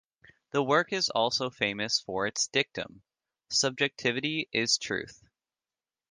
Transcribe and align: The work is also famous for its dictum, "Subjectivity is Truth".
The 0.49 0.63
work 0.63 0.91
is 0.93 1.11
also 1.11 1.51
famous 1.51 1.99
for 1.99 2.25
its 2.25 2.47
dictum, 2.47 3.03
"Subjectivity 3.51 4.49
is 4.51 4.79
Truth". 4.79 5.21